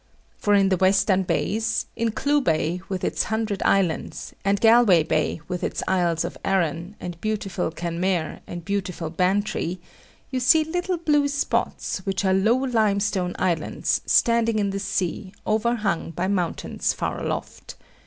[0.35, 5.41] For in the western bays, in Clew Bay with its hundred islands, and Galway Bay
[5.47, 9.79] with its Isles of Arran, and beautiful Kenmare, and beautiful Bantry,
[10.31, 16.09] you see little blue spots, which are low limestone islands, standing in the sea, overhung
[16.09, 17.75] by mountains far aloft.